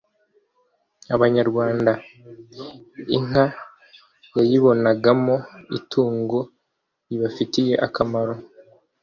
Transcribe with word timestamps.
abanyarwanda, 1.15 1.91
inka 3.15 3.45
bayibonagamo 4.33 5.35
itungo 5.77 6.39
ribafitiye 7.07 7.73
akamaro 7.87 8.33